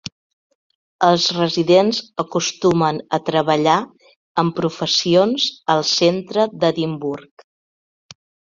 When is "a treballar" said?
3.19-3.77